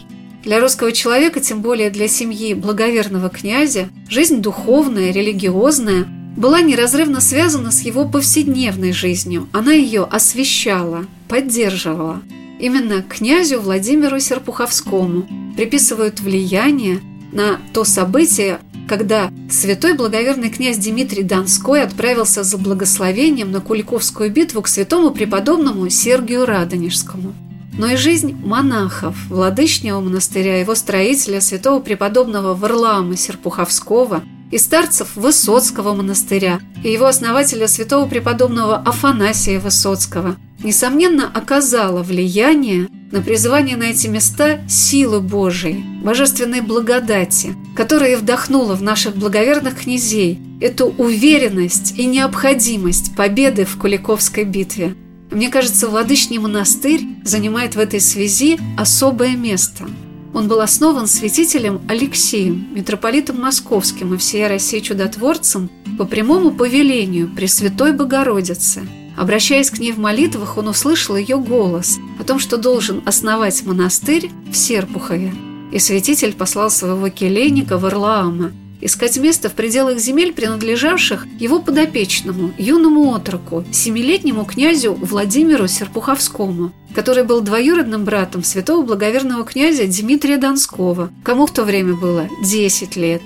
Для 0.44 0.60
русского 0.60 0.92
человека, 0.92 1.40
тем 1.40 1.62
более 1.62 1.88
для 1.88 2.06
семьи 2.06 2.52
благоверного 2.52 3.30
князя, 3.30 3.88
жизнь 4.10 4.42
духовная, 4.42 5.10
религиозная 5.10 6.06
была 6.36 6.60
неразрывно 6.60 7.22
связана 7.22 7.70
с 7.70 7.80
его 7.80 8.06
повседневной 8.06 8.92
жизнью. 8.92 9.48
Она 9.52 9.72
ее 9.72 10.04
освещала, 10.04 11.06
поддерживала– 11.28 12.20
Именно 12.58 13.02
князю 13.02 13.60
Владимиру 13.60 14.18
Серпуховскому 14.18 15.28
приписывают 15.56 16.20
влияние 16.20 17.00
на 17.30 17.60
то 17.72 17.84
событие, 17.84 18.58
когда 18.88 19.30
святой 19.48 19.94
благоверный 19.94 20.50
князь 20.50 20.78
Дмитрий 20.78 21.22
Донской 21.22 21.82
отправился 21.82 22.42
за 22.42 22.58
благословением 22.58 23.52
на 23.52 23.60
Куликовскую 23.60 24.30
битву 24.30 24.62
к 24.62 24.68
святому 24.68 25.12
преподобному 25.12 25.88
Сергию 25.88 26.46
Радонежскому. 26.46 27.32
Но 27.78 27.86
и 27.86 27.96
жизнь 27.96 28.34
монахов, 28.44 29.14
владычнего 29.28 30.00
монастыря, 30.00 30.58
его 30.58 30.74
строителя, 30.74 31.40
святого 31.40 31.78
преподобного 31.80 32.54
Варлаама 32.54 33.16
Серпуховского 33.16 34.24
и 34.50 34.58
старцев 34.58 35.16
Высоцкого 35.16 35.94
монастыря 35.94 36.60
и 36.82 36.90
его 36.90 37.06
основателя 37.06 37.68
святого 37.68 38.08
преподобного 38.08 38.76
Афанасия 38.76 39.60
Высоцкого– 39.60 40.36
несомненно, 40.62 41.30
оказала 41.32 42.02
влияние 42.02 42.88
на 43.10 43.22
призывание 43.22 43.76
на 43.76 43.84
эти 43.84 44.06
места 44.06 44.60
силы 44.68 45.20
Божией, 45.20 45.84
божественной 46.02 46.60
благодати, 46.60 47.54
которая 47.74 48.18
вдохнула 48.18 48.74
в 48.74 48.82
наших 48.82 49.16
благоверных 49.16 49.80
князей 49.80 50.38
эту 50.60 50.86
уверенность 50.86 51.94
и 51.96 52.04
необходимость 52.04 53.16
победы 53.16 53.64
в 53.64 53.78
Куликовской 53.78 54.44
битве. 54.44 54.94
Мне 55.30 55.48
кажется, 55.48 55.88
Владычный 55.88 56.38
монастырь 56.38 57.02
занимает 57.24 57.76
в 57.76 57.78
этой 57.78 58.00
связи 58.00 58.58
особое 58.76 59.36
место. 59.36 59.86
Он 60.34 60.48
был 60.48 60.60
основан 60.60 61.06
святителем 61.06 61.80
Алексеем, 61.88 62.68
митрополитом 62.74 63.40
московским 63.40 64.14
и 64.14 64.16
всей 64.16 64.46
России 64.46 64.80
чудотворцем 64.80 65.70
по 65.98 66.04
прямому 66.04 66.52
повелению 66.52 67.28
Пресвятой 67.34 67.92
Богородицы– 67.92 68.82
Обращаясь 69.18 69.70
к 69.70 69.80
ней 69.80 69.90
в 69.90 69.98
молитвах, 69.98 70.58
он 70.58 70.68
услышал 70.68 71.16
ее 71.16 71.38
голос 71.38 71.98
о 72.20 72.24
том, 72.24 72.38
что 72.38 72.56
должен 72.56 73.02
основать 73.04 73.64
монастырь 73.66 74.30
в 74.48 74.56
Серпухове. 74.56 75.34
И 75.72 75.80
святитель 75.80 76.32
послал 76.34 76.70
своего 76.70 77.08
келейника 77.08 77.78
Варлаама 77.78 78.52
искать 78.80 79.16
место 79.18 79.48
в 79.48 79.54
пределах 79.54 79.98
земель, 79.98 80.32
принадлежавших 80.32 81.26
его 81.38 81.60
подопечному, 81.60 82.52
юному 82.58 83.14
отроку, 83.14 83.64
семилетнему 83.72 84.44
князю 84.44 84.94
Владимиру 84.94 85.68
Серпуховскому, 85.68 86.72
который 86.94 87.24
был 87.24 87.40
двоюродным 87.40 88.04
братом 88.04 88.44
святого 88.44 88.84
благоверного 88.84 89.44
князя 89.44 89.86
Дмитрия 89.86 90.38
Донского, 90.38 91.10
кому 91.22 91.46
в 91.46 91.52
то 91.52 91.64
время 91.64 91.94
было 91.94 92.28
10 92.42 92.96
лет. 92.96 93.22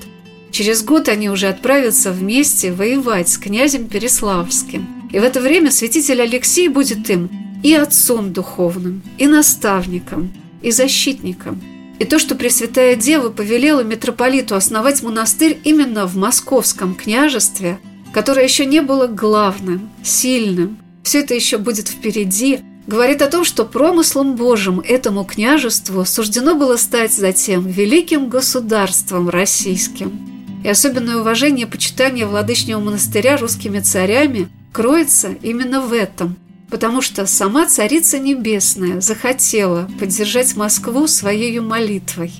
Через 0.50 0.84
год 0.84 1.08
они 1.08 1.30
уже 1.30 1.48
отправятся 1.48 2.12
вместе 2.12 2.72
воевать 2.72 3.28
с 3.28 3.38
князем 3.38 3.86
Переславским– 3.86 4.86
и 5.12 5.18
в 5.18 5.24
это 5.24 5.40
время 5.40 5.70
святитель 5.70 6.22
Алексей 6.22 6.68
будет 6.68 7.08
им 7.10 7.28
и 7.62 7.74
отцом 7.74 8.32
духовным, 8.32 9.02
и 9.18 9.26
наставником, 9.26 10.32
и 10.62 10.70
защитником. 10.70 11.60
И 12.02 12.04
то, 12.04 12.18
что 12.18 12.34
Пресвятая 12.34 12.96
Дева 12.96 13.28
повелела 13.28 13.84
митрополиту 13.84 14.56
основать 14.56 15.04
монастырь 15.04 15.60
именно 15.62 16.04
в 16.04 16.16
московском 16.16 16.96
княжестве, 16.96 17.78
которое 18.12 18.42
еще 18.42 18.66
не 18.66 18.82
было 18.82 19.06
главным, 19.06 19.88
сильным, 20.02 20.78
все 21.04 21.20
это 21.20 21.34
еще 21.34 21.58
будет 21.58 21.86
впереди, 21.86 22.58
говорит 22.88 23.22
о 23.22 23.28
том, 23.28 23.44
что 23.44 23.64
промыслом 23.64 24.34
Божьим 24.34 24.80
этому 24.80 25.22
княжеству 25.24 26.04
суждено 26.04 26.56
было 26.56 26.76
стать 26.76 27.12
затем 27.12 27.68
великим 27.68 28.28
государством 28.28 29.28
российским. 29.28 30.58
И 30.64 30.68
особенное 30.68 31.18
уважение 31.18 31.68
и 31.68 31.70
почитание 31.70 32.26
владычнего 32.26 32.80
монастыря 32.80 33.36
русскими 33.36 33.78
царями 33.78 34.48
кроется 34.72 35.36
именно 35.40 35.80
в 35.80 35.92
этом, 35.92 36.34
потому 36.72 37.02
что 37.02 37.26
сама 37.26 37.66
Царица 37.66 38.18
Небесная 38.18 39.02
захотела 39.02 39.88
поддержать 40.00 40.56
Москву 40.56 41.06
своей 41.06 41.60
молитвой. 41.60 42.32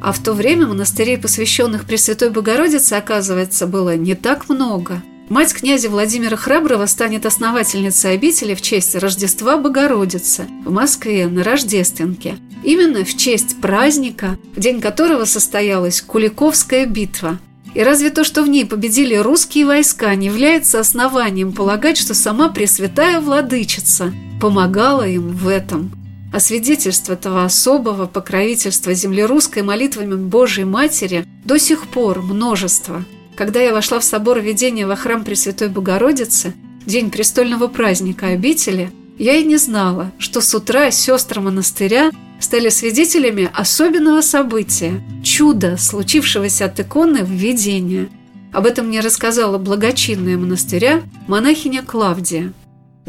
А 0.00 0.12
в 0.12 0.22
то 0.22 0.32
время 0.32 0.68
монастырей, 0.68 1.18
посвященных 1.18 1.84
Пресвятой 1.84 2.30
Богородице, 2.30 2.94
оказывается, 2.94 3.66
было 3.66 3.96
не 3.96 4.14
так 4.14 4.48
много– 4.48 5.02
Мать 5.30 5.54
князя 5.54 5.88
Владимира 5.88 6.36
Храброго 6.36 6.86
станет 6.86 7.24
основательницей 7.24 8.14
обители 8.14 8.56
в 8.56 8.62
честь 8.62 8.96
Рождества 8.96 9.58
Богородицы 9.58 10.48
в 10.64 10.72
Москве 10.72 11.28
на 11.28 11.44
Рождественке. 11.44 12.36
Именно 12.64 13.04
в 13.04 13.16
честь 13.16 13.60
праздника, 13.60 14.38
в 14.56 14.58
день 14.58 14.80
которого 14.80 15.26
состоялась 15.26 16.02
Куликовская 16.02 16.84
битва. 16.84 17.38
И 17.74 17.82
разве 17.82 18.10
то, 18.10 18.24
что 18.24 18.42
в 18.42 18.48
ней 18.48 18.66
победили 18.66 19.14
русские 19.14 19.66
войска, 19.66 20.14
не 20.14 20.26
является 20.26 20.80
основанием 20.80 21.52
полагать, 21.52 21.96
что 21.96 22.14
сама 22.14 22.48
Пресвятая 22.48 23.20
Владычица 23.20 24.12
помогала 24.40 25.06
им 25.06 25.28
в 25.28 25.48
этом? 25.48 25.92
А 26.32 26.40
свидетельств 26.40 27.10
этого 27.10 27.44
особого 27.44 28.06
покровительства 28.06 28.94
землерусской 28.94 29.62
молитвами 29.62 30.14
Божией 30.14 30.66
Матери 30.66 31.26
до 31.44 31.58
сих 31.58 31.88
пор 31.88 32.22
множество– 32.22 33.04
когда 33.40 33.60
я 33.60 33.72
вошла 33.72 34.00
в 34.00 34.04
собор 34.04 34.40
видения 34.40 34.86
во 34.86 34.96
храм 34.96 35.24
Пресвятой 35.24 35.70
Богородицы, 35.70 36.52
день 36.84 37.10
престольного 37.10 37.68
праздника 37.68 38.26
обители, 38.26 38.92
я 39.18 39.36
и 39.36 39.44
не 39.44 39.56
знала, 39.56 40.12
что 40.18 40.42
с 40.42 40.54
утра 40.54 40.90
сестры 40.90 41.40
монастыря 41.40 42.10
стали 42.40 42.68
свидетелями 42.68 43.50
особенного 43.54 44.20
события– 44.22 45.00
чуда, 45.22 45.76
случившегося 45.76 46.64
от 46.64 46.80
иконы 46.80 47.24
в 47.24 47.30
видении. 47.30 48.08
Об 48.52 48.66
этом 48.66 48.88
мне 48.88 49.00
рассказала 49.00 49.58
благочинная 49.58 50.36
монастыря 50.36 51.02
монахиня 51.28 51.82
Клавдия– 51.82 52.52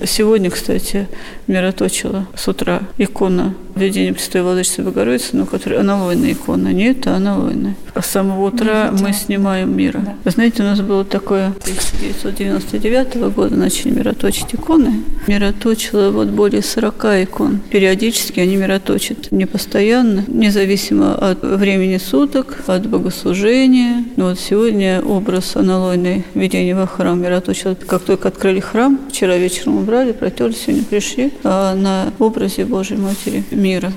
Сегодня, 0.06 0.50
кстати, 0.50 1.08
мироточила 1.48 2.26
с 2.36 2.48
утра 2.48 2.82
икона 2.98 3.54
Введения 3.76 4.14
Престой 4.14 4.42
Владычицы 4.42 4.84
Богородицы, 4.84 5.36
но 5.36 5.46
которая 5.46 5.82
аналойная 5.82 6.32
икона. 6.32 6.70
Не 6.70 6.86
это, 6.92 7.16
аналойная. 7.16 7.76
А 7.94 8.02
с 8.02 8.08
самого 8.08 8.48
утра 8.48 8.90
ну, 8.92 9.04
мы 9.04 9.14
снимаем 9.14 9.76
мира. 9.76 10.16
Да. 10.24 10.32
Знаете, 10.32 10.64
у 10.64 10.66
нас 10.66 10.82
было 10.82 11.04
такое 11.04 11.48
1999 11.48 13.34
года 13.34 13.56
начали 13.56 13.92
мироточить 13.92 14.54
иконы. 14.54 15.04
Мироточила 15.28 16.10
вот 16.10 16.30
более 16.30 16.64
40 16.64 17.06
икон. 17.24 17.60
Периодически 17.70 18.40
они 18.40 18.56
мироточат 18.56 19.32
не 19.32 19.46
постоянно, 19.46 20.24
независимо 20.28 21.16
от 21.16 21.42
времени 21.42 21.98
суток, 21.98 22.64
от 22.68 22.88
богослужения. 22.88 24.06
Но 24.16 24.30
вот 24.30 24.40
сегодня 24.40 25.02
образ 25.02 25.56
аналойный 25.56 26.26
введения 26.34 26.76
во 26.76 26.88
храм 26.88 27.22
мироточила. 27.22 27.76
Как 27.76 28.04
только 28.04 28.30
открыли 28.30 28.62
храм, 28.62 29.00
вчера 29.10 29.38
вечером 29.38 29.81
убрали, 29.82 30.12
протерли, 30.12 30.54
сегодня 30.54 30.84
пришли 30.84 31.32
а 31.44 31.76
на 31.76 32.14
образе 32.20 32.66
Божьей 32.66 32.98
Матери 32.98 33.44
мира. 33.52 33.92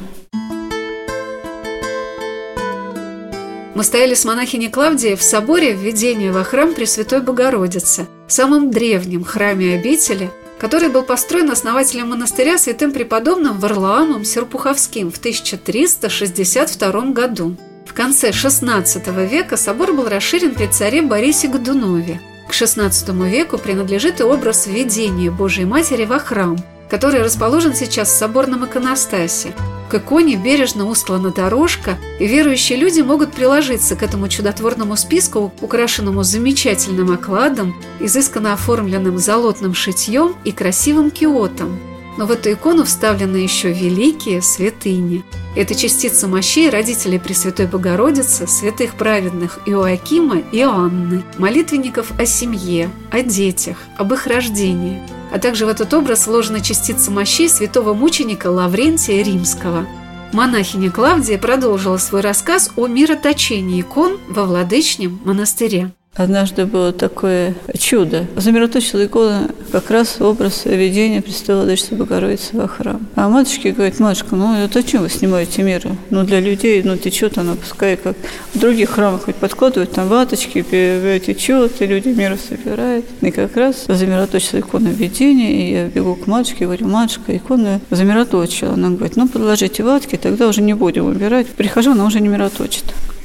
Мы 3.74 3.82
стояли 3.82 4.14
с 4.14 4.24
монахиней 4.24 4.70
Клавдией 4.70 5.16
в 5.16 5.22
соборе 5.22 5.72
введения 5.72 6.30
во 6.30 6.44
храм 6.44 6.74
Пресвятой 6.74 7.20
Богородицы, 7.20 8.06
самом 8.28 8.70
древнем 8.70 9.24
храме 9.24 9.74
обители, 9.74 10.30
который 10.58 10.88
был 10.88 11.02
построен 11.02 11.50
основателем 11.50 12.10
монастыря 12.10 12.56
святым 12.56 12.92
преподобным 12.92 13.58
Варлаамом 13.58 14.24
Серпуховским 14.24 15.10
в 15.10 15.18
1362 15.18 17.00
году. 17.10 17.56
В 17.84 17.92
конце 17.92 18.30
XVI 18.30 19.28
века 19.28 19.56
собор 19.56 19.92
был 19.92 20.08
расширен 20.08 20.54
при 20.54 20.66
царе 20.66 21.02
Борисе 21.02 21.48
Годунове– 21.48 22.20
к 22.48 22.52
XVI 22.52 23.28
веку 23.28 23.58
принадлежит 23.58 24.20
и 24.20 24.24
образ 24.24 24.66
введения 24.66 25.30
Божьей 25.30 25.64
Матери 25.64 26.04
во 26.04 26.18
храм, 26.18 26.56
который 26.90 27.22
расположен 27.22 27.74
сейчас 27.74 28.08
в 28.08 28.18
соборном 28.18 28.64
иконостасе. 28.64 29.52
К 29.90 29.96
иконе 29.96 30.36
бережно 30.36 30.86
устлана 30.86 31.30
дорожка, 31.30 31.98
и 32.18 32.26
верующие 32.26 32.78
люди 32.78 33.00
могут 33.00 33.32
приложиться 33.32 33.96
к 33.96 34.02
этому 34.02 34.28
чудотворному 34.28 34.96
списку, 34.96 35.52
украшенному 35.60 36.22
замечательным 36.22 37.12
окладом, 37.12 37.74
изысканно 38.00 38.52
оформленным 38.52 39.18
золотным 39.18 39.74
шитьем 39.74 40.34
и 40.44 40.52
красивым 40.52 41.10
киотом– 41.10 41.78
но 42.16 42.26
в 42.26 42.30
эту 42.30 42.52
икону 42.52 42.84
вставлены 42.84 43.36
еще 43.36 43.72
великие 43.72 44.42
святыни. 44.42 45.24
Это 45.56 45.74
частица 45.74 46.26
мощей 46.26 46.68
родителей 46.68 47.18
Пресвятой 47.18 47.66
Богородицы, 47.66 48.46
святых 48.46 48.94
праведных 48.94 49.60
Иоакима 49.66 50.38
и 50.38 50.60
Анны, 50.60 51.22
молитвенников 51.38 52.12
о 52.18 52.26
семье, 52.26 52.90
о 53.10 53.22
детях, 53.22 53.76
об 53.96 54.12
их 54.12 54.26
рождении. 54.26 55.00
А 55.32 55.38
также 55.38 55.66
в 55.66 55.68
этот 55.68 55.92
образ 55.94 56.26
вложена 56.26 56.60
частица 56.60 57.10
мощей 57.10 57.48
святого 57.48 57.94
мученика 57.94 58.48
Лаврентия 58.48 59.22
Римского. 59.22 59.86
Монахиня 60.32 60.90
Клавдия 60.90 61.38
продолжила 61.38 61.96
свой 61.96 62.20
рассказ 62.20 62.72
о 62.76 62.88
мироточении 62.88 63.80
икон 63.80 64.18
во 64.28 64.44
Владычнем 64.44 65.20
монастыре. 65.24 65.92
Однажды 66.16 66.64
было 66.64 66.92
такое 66.92 67.54
чудо. 67.76 68.26
Замироточила 68.36 69.04
икона 69.04 69.50
как 69.72 69.90
раз 69.90 70.20
образ 70.20 70.64
ведения 70.64 71.20
Престола 71.20 71.62
Владычицы 71.62 71.96
Богородицы 71.96 72.56
во 72.56 72.68
храм. 72.68 73.04
А 73.16 73.28
матушки 73.28 73.68
говорит, 73.68 73.98
матушка, 73.98 74.36
ну 74.36 74.54
это 74.54 74.80
зачем 74.80 75.02
вы 75.02 75.10
снимаете 75.10 75.64
меры? 75.64 75.90
Ну 76.10 76.22
для 76.22 76.38
людей, 76.38 76.82
ну 76.84 76.96
течет 76.96 77.36
она, 77.36 77.56
пускай 77.56 77.96
как 77.96 78.16
в 78.54 78.58
других 78.60 78.90
храмах 78.90 79.24
хоть 79.24 79.34
подкладывают 79.34 79.90
там 79.90 80.06
ваточки, 80.06 80.62
течет, 80.62 81.82
и 81.82 81.86
люди 81.86 82.08
меры 82.08 82.38
собирают. 82.38 83.06
И 83.20 83.32
как 83.32 83.56
раз 83.56 83.86
замироточила 83.88 84.60
икона 84.60 84.88
ведения, 84.88 85.68
и 85.68 85.72
я 85.72 85.86
бегу 85.88 86.14
к 86.14 86.28
матушке, 86.28 86.66
говорю, 86.66 86.86
матушка, 86.86 87.36
икона 87.36 87.80
замироточила. 87.90 88.74
Она 88.74 88.90
говорит, 88.90 89.16
ну 89.16 89.26
подложите 89.26 89.82
ватки, 89.82 90.14
тогда 90.16 90.46
уже 90.46 90.62
не 90.62 90.74
будем 90.74 91.06
убирать. 91.06 91.48
Прихожу, 91.48 91.90
она 91.90 92.04
уже 92.06 92.20
не 92.20 92.28
мироточит. 92.28 92.84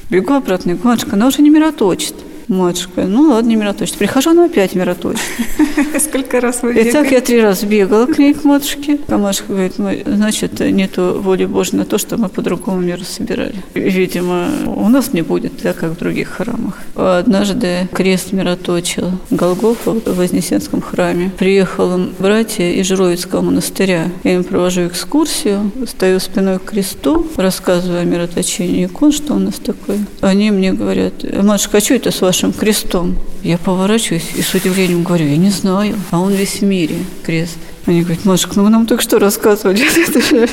Бегу 0.09 0.33
обратно, 0.33 0.71
и 0.71 0.73
говорю, 0.73 0.89
матушка, 0.89 1.15
она 1.15 1.27
уже 1.27 1.43
не 1.43 1.51
мироточит. 1.51 2.15
Матушка, 2.49 3.03
ну 3.05 3.29
ладно, 3.29 3.47
не 3.47 3.55
мироточит. 3.55 3.95
Прихожу, 3.97 4.31
она 4.31 4.45
опять 4.45 4.73
мироточит. 4.73 5.21
Сколько 5.99 6.41
раз 6.41 6.63
вы? 6.63 6.73
И 6.73 6.91
так 6.91 7.11
я 7.11 7.21
три 7.21 7.39
раза 7.39 7.67
бегала 7.67 8.07
к 8.07 8.17
ней, 8.17 8.33
к 8.33 8.43
матушке. 8.43 8.97
А 9.07 9.19
матушка 9.19 9.53
говорит, 9.53 9.73
ну, 9.77 9.91
значит, 10.05 10.59
нету 10.59 11.21
воли 11.21 11.45
Божьей 11.45 11.77
на 11.77 11.85
то, 11.85 11.99
что 11.99 12.17
мы 12.17 12.27
по-другому 12.27 12.81
миру 12.81 13.03
собирали. 13.03 13.53
Видимо, 13.75 14.49
у 14.65 14.89
нас 14.89 15.13
не 15.13 15.21
будет, 15.21 15.61
так 15.61 15.77
как 15.77 15.91
в 15.91 15.99
других 15.99 16.29
храмах. 16.29 16.79
Однажды 16.95 17.87
крест 17.93 18.31
мироточил 18.31 19.11
Голгофа 19.29 19.91
в 19.91 20.15
Вознесенском 20.15 20.81
храме. 20.81 21.31
Приехал 21.37 21.99
братья 22.17 22.65
из 22.65 22.87
Жировицкого 22.87 23.41
монастыря. 23.41 24.07
Я 24.23 24.33
им 24.33 24.43
провожу 24.43 24.87
экскурсию, 24.87 25.71
стою 25.87 26.19
спиной 26.19 26.57
к 26.57 26.63
кресту, 26.63 27.27
рассказываю 27.37 28.01
о 28.01 28.05
мироточении 28.05 28.85
икон, 28.87 29.11
что 29.11 29.35
у 29.35 29.39
нас 29.39 29.55
такое. 29.55 29.99
Они 30.21 30.49
мне 30.49 30.73
говорят, 30.73 31.13
матушка, 31.43 31.77
а 31.77 31.81
что 31.81 31.93
это 31.93 32.09
с 32.09 32.21
вашей 32.21 32.38
вашим 32.39 32.53
крестом. 32.53 33.17
Я 33.43 33.57
поворачиваюсь 33.57 34.31
и 34.37 34.41
с 34.41 34.53
удивлением 34.53 35.03
говорю, 35.03 35.27
я 35.27 35.35
не 35.35 35.49
знаю, 35.49 35.95
а 36.11 36.19
он 36.19 36.33
весь 36.33 36.61
в 36.61 36.61
мире, 36.61 36.95
крест. 37.23 37.57
Они 37.85 38.01
говорят, 38.01 38.23
Машка, 38.23 38.53
ну 38.55 38.69
нам 38.69 38.85
только 38.85 39.03
что 39.03 39.19
рассказывали, 39.19 39.81
это 40.07 40.21
же, 40.21 40.49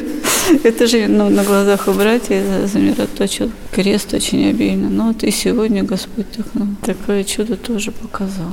это 0.65 0.87
же 0.89 1.07
ну, 1.07 1.29
на 1.29 1.45
глазах 1.45 1.87
у 1.87 1.93
братьев 1.93 2.43
замироточил 2.69 3.53
крест 3.71 4.15
очень 4.15 4.51
обильно. 4.51 4.89
Ну 4.89 5.09
вот 5.09 5.23
и 5.23 5.31
сегодня 5.31 5.85
Господь 5.85 6.29
так, 6.33 6.47
ну, 6.55 6.67
такое 6.85 7.23
чудо 7.23 7.57
тоже 7.57 7.93
показал. 7.93 8.51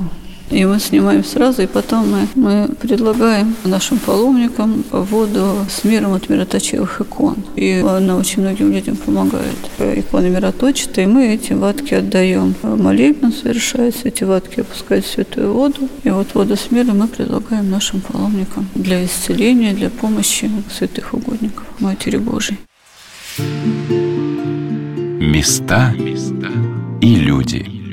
И 0.50 0.64
мы 0.66 0.78
снимаем 0.78 1.24
сразу, 1.24 1.62
и 1.62 1.66
потом 1.66 2.10
мы, 2.10 2.28
мы 2.34 2.68
предлагаем 2.80 3.56
нашим 3.64 3.98
паломникам 3.98 4.84
воду 4.90 5.66
с 5.68 5.84
миром 5.84 6.12
от 6.12 6.28
мироточивых 6.28 7.00
икон. 7.00 7.36
И 7.56 7.84
она 7.86 8.16
очень 8.16 8.42
многим 8.42 8.72
людям 8.72 8.96
помогает. 8.96 9.56
Иконы 9.78 10.28
мироточат, 10.28 10.98
и 10.98 11.06
мы 11.06 11.34
эти 11.34 11.54
ватки 11.54 11.94
отдаем. 11.94 12.54
Молебен 12.62 13.32
совершается, 13.32 14.08
эти 14.08 14.24
ватки 14.24 14.60
опускают 14.60 15.04
в 15.04 15.10
святую 15.10 15.52
воду. 15.52 15.88
И 16.04 16.10
вот 16.10 16.34
воду 16.34 16.56
с 16.56 16.70
миром 16.70 16.98
мы 16.98 17.08
предлагаем 17.08 17.70
нашим 17.70 18.00
паломникам 18.00 18.68
для 18.74 19.04
исцеления, 19.04 19.72
для 19.72 19.90
помощи 19.90 20.50
святых 20.70 21.14
угодников 21.14 21.64
Матери 21.80 22.18
Божией. 22.18 22.58
Места 25.20 25.94
и 27.00 27.16
люди. 27.16 27.83